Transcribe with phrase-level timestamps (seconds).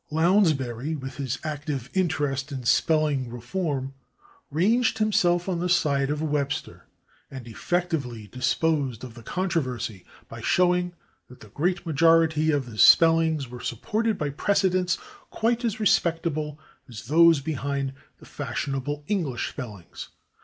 [0.09, 3.93] Lounsbury, with his active interest in spelling reform,
[4.49, 6.87] ranged himself on the side of Webster,
[7.29, 10.93] and effectively disposed of the controversy by showing
[11.27, 14.97] that the great majority of his spellings were supported by precedents
[15.29, 16.57] quite as respectable
[16.89, 20.09] as those behind the fashionable English spellings.